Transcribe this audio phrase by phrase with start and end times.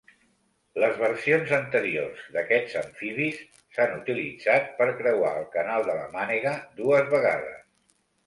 [0.83, 3.43] Les versions anteriors d'aquests amfibis
[3.77, 7.61] s'han utilitzat per creuar el Canal de la Mànega dues vegades.